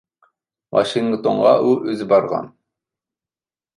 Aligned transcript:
ۋاشىنگتونغا 0.77 1.53
ئۇ 1.67 1.75
ئۆزى 1.91 2.09
بارغان. 2.15 2.49